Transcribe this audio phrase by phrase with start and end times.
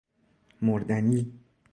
[0.61, 1.31] مردنی